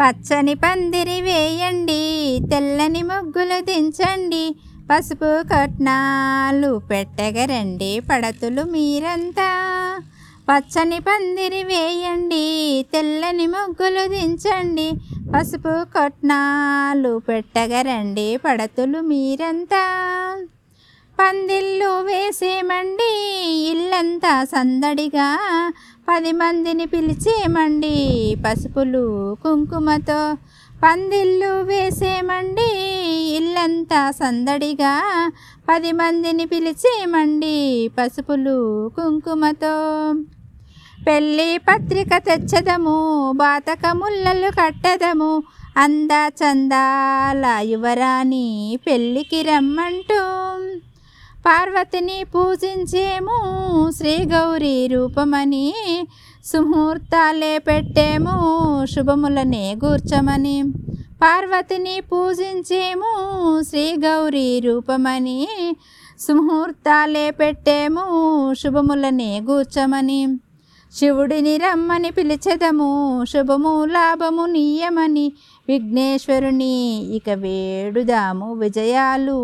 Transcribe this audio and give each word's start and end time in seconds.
పచ్చని 0.00 0.54
పందిరి 0.54 1.18
వేయండి 1.20 2.02
తెల్లని 2.50 3.02
ముగ్గులు 3.02 3.58
దించండి 3.60 4.44
పసుపు 4.90 5.28
కట్నాలు 5.52 6.70
పెట్టగరండి 6.78 7.90
పడతులు 8.00 8.62
మీరంతా. 8.64 9.48
పచ్చని 10.48 10.98
పందిరి 11.00 11.62
వేయండి 11.62 12.42
తెల్లని 12.92 13.46
ముగ్గులు 13.46 14.04
దించండి 14.08 14.88
పసుపు 15.34 15.74
కట్నాలు 15.94 17.18
పెట్టగరండి 17.18 18.36
పడతులు 18.36 19.00
మీరంతా. 19.12 19.84
పందిళ్ళు 21.20 22.02
వేసేమండి? 22.02 23.12
ఇల్లంతా 23.70 24.44
సందడిగా 24.44 25.28
పది 26.08 26.32
మందిని 26.32 26.86
పిలిచేమండి 26.86 28.36
పసుపులు 28.46 29.36
కుంకుమతో. 29.42 30.34
పందిళ్ళు 30.82 31.62
వేసేమండి? 31.62 32.78
ఇల్లంతా 33.36 34.10
సందడిగా 34.10 35.32
పది 35.68 35.92
మందిని 35.92 36.46
పిలిచేమండి 36.46 37.90
పసుపులు 37.98 38.88
కుంకుమతో. 38.88 40.12
పెళ్ళి 41.06 41.58
పత్రిక 41.58 42.08
తెచ్చదము 42.16 43.32
బాతకముల్లలు 43.36 44.50
కట్టదము 44.50 45.42
అంద 45.76 46.10
చందాల 46.28 47.58
యువరాణి 47.60 48.78
పెళ్ళికి 48.86 49.42
రమ్మంటూ. 49.42 50.53
పార్వతిని 51.46 52.24
పూజించేము 52.34 53.34
శ్రీ 53.90 54.14
గౌరీ 54.24 54.86
రూపమని 54.86 55.74
సుముహూర్తాలే 56.44 57.58
పెట్టేము 57.58 58.36
శుభములనే 58.86 59.76
గూర్చమని. 59.84 60.62
పార్వతిని 61.22 62.00
పూజించేము 62.00 63.12
శ్రీ 63.62 63.94
గౌరీ 63.98 64.60
రూపమని 64.60 65.46
సుముహూర్తాలే 66.20 67.30
పెట్టేము 67.30 68.04
శుభములనే 68.54 69.40
గూర్చమని. 69.40 70.26
శివుడిని 70.94 71.56
రమ్మని 71.56 72.10
పిలిచెదము. 72.10 73.24
శుభము 73.24 73.84
లాభము 73.84 74.46
నీయమని 74.46 75.32
విఘ్నేశ్వరుని 75.68 77.06
ఇక 77.16 77.30
వేడుదాము 77.30 78.54
విజయాలు. 78.54 79.38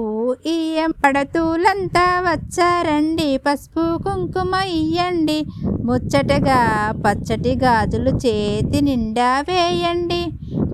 ఇయ్యం 0.47 0.91
పడతూలంతా 0.91 2.21
వచ్చారండి. 2.21 3.41
పసుపు 3.47 3.99
కుంకుమ 4.03 4.55
ఇయ్యండి. 4.55 5.47
ముచ్చటగా 5.85 6.93
పచ్చటి 7.07 7.57
గాజులు 7.57 8.11
చేతి 8.11 8.81
నిండా 8.81 9.41
వేయండి. 9.41 10.27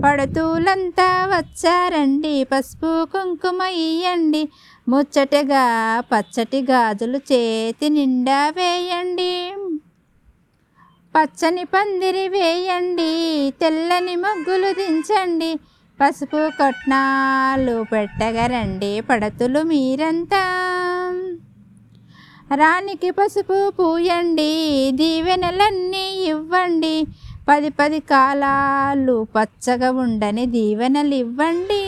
పడతూలంతా 0.04 1.32
వచ్చారండి. 1.36 2.44
పసుపు 2.44 3.04
కుంకుమ 3.04 3.62
ఇయ్యండి. 3.62 4.48
ముచ్చటగా 4.88 5.64
పచ్చటి 6.14 6.62
గాజులు 6.62 7.16
చేతి 7.16 7.88
నిండా 7.88 8.52
వేయండి. 8.56 9.52
పచ్చని 11.16 11.64
పందిరి 11.64 12.28
వేయండి 12.28 13.12
తెల్లని 13.60 14.14
మగ్గులు 14.16 14.70
దించండి. 14.72 15.48
పసుపు 15.98 16.40
కొట్నాలు 16.58 17.76
పెట్టగరండి 17.92 18.90
పడతులు 19.00 19.60
మీరంతా. 19.62 20.42
రాణికి 22.56 23.10
పసుపు 23.10 23.58
పూయండి 23.78 24.50
దీవెనలన్నీ 24.94 26.06
ఇవ్వండి. 26.32 26.96
పది 27.48 27.70
పది 27.70 28.00
కాలాలు 28.00 29.16
పచ్చగా 29.36 29.90
ఉండని 30.04 30.46
దీవెనలు 30.46 31.14
ఇవ్వండి 31.14 31.82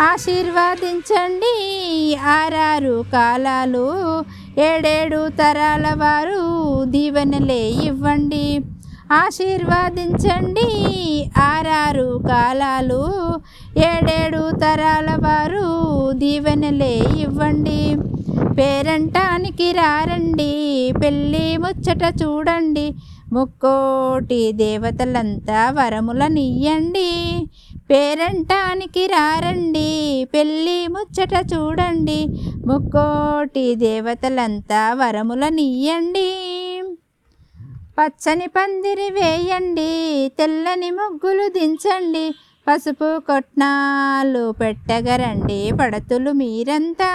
ఆశీర్వాదించండి 0.00 1.54
ఆరారు 2.34 3.04
కాలాలు 3.12 3.86
ఏడేడు 4.60 5.28
తరాల 5.28 5.86
వారు 5.94 6.40
దీవెనలే 6.84 7.62
ఇవ్వండి. 7.84 8.46
ఆశీర్వాదించండి. 9.12 10.68
ఆరారు 11.38 12.22
కాలాలు 12.28 13.02
ఏడేడు 13.78 14.50
తరాల 14.56 15.10
వారు 15.26 15.66
దీవెనలే 16.12 16.94
ఇవ్వండి. 17.18 17.80
పేరంటానికి 18.58 19.72
రారండి. 19.72 20.52
పెళ్ళి 21.02 21.56
ముచ్చట 21.56 22.02
చూడండి. 22.22 22.86
ముక్కోటి 23.32 24.52
దేవతలంతా 24.52 25.70
వరములనియ్యండి 25.70 27.10
పేరంటానికి 27.90 29.06
రారండి. 29.06 30.24
పెళ్ళి 30.34 30.88
ముచ్చట 30.88 31.46
చూడండి. 31.54 32.26
ముక్కోటి 32.66 33.74
దేవతలంతా 33.74 34.94
వరములనియ్యండి 34.94 36.28
పచ్చని 37.98 38.46
పందిరి 38.46 39.10
వేయండి. 39.10 40.32
తెల్లని 40.38 40.90
ముగ్గులు 40.90 41.48
దించండి. 41.48 42.34
పసుపు 42.68 43.18
కొట్నాలు 43.18 44.52
పెట్టగరండి 44.52 45.72
పడతులు 45.80 46.30
మీరంతా. 46.32 47.10